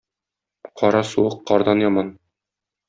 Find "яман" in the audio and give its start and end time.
1.87-2.07